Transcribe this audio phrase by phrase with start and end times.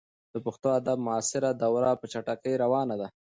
[0.33, 3.07] د پښتو ادب معاصره دوره په چټکۍ روانه ده.